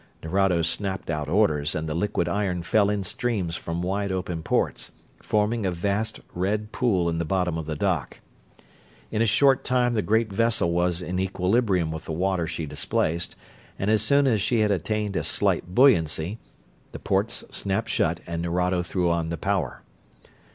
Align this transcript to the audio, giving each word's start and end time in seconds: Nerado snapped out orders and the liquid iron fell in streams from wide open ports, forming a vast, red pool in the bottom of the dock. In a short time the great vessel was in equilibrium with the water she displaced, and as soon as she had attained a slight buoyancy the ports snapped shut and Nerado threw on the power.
Nerado 0.23 0.63
snapped 0.63 1.11
out 1.11 1.29
orders 1.29 1.75
and 1.75 1.87
the 1.87 1.93
liquid 1.93 2.27
iron 2.27 2.63
fell 2.63 2.89
in 2.89 3.03
streams 3.03 3.55
from 3.55 3.83
wide 3.83 4.11
open 4.11 4.41
ports, 4.41 4.89
forming 5.21 5.63
a 5.63 5.69
vast, 5.69 6.19
red 6.33 6.71
pool 6.71 7.07
in 7.07 7.19
the 7.19 7.23
bottom 7.23 7.55
of 7.55 7.67
the 7.67 7.75
dock. 7.75 8.19
In 9.11 9.21
a 9.21 9.27
short 9.27 9.63
time 9.63 9.93
the 9.93 10.01
great 10.01 10.33
vessel 10.33 10.71
was 10.71 11.03
in 11.03 11.19
equilibrium 11.19 11.91
with 11.91 12.05
the 12.05 12.13
water 12.13 12.47
she 12.47 12.65
displaced, 12.65 13.35
and 13.77 13.91
as 13.91 14.01
soon 14.01 14.25
as 14.25 14.41
she 14.41 14.61
had 14.61 14.71
attained 14.71 15.15
a 15.15 15.23
slight 15.23 15.75
buoyancy 15.75 16.39
the 16.93 16.99
ports 16.99 17.43
snapped 17.51 17.89
shut 17.89 18.21
and 18.25 18.41
Nerado 18.41 18.81
threw 18.81 19.11
on 19.11 19.29
the 19.29 19.37
power. 19.37 19.83